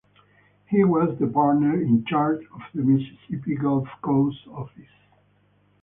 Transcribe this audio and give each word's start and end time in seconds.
He 0.65 0.83
was 0.83 1.15
the 1.19 1.27
Partner 1.27 1.79
in 1.79 2.03
Charge 2.05 2.43
of 2.55 2.61
the 2.73 2.81
Mississippi 2.81 3.53
Gulf 3.53 3.87
Coast 4.01 4.47
office. 4.47 4.89